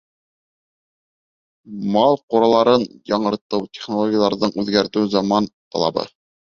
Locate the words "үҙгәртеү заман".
4.65-5.55